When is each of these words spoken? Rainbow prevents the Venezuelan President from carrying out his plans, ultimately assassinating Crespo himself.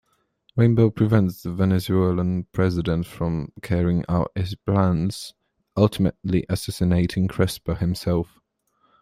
Rainbow 0.55 0.89
prevents 0.89 1.43
the 1.43 1.51
Venezuelan 1.51 2.45
President 2.53 3.05
from 3.05 3.51
carrying 3.61 4.03
out 4.09 4.31
his 4.33 4.55
plans, 4.55 5.35
ultimately 5.77 6.43
assassinating 6.49 7.27
Crespo 7.27 7.75
himself. 7.75 8.39